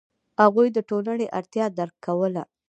هغوی 0.41 0.67
د 0.73 0.77
ټولنې 0.89 1.25
اړتیا 1.39 1.65
درک 1.77 1.95
کوله. 2.05 2.43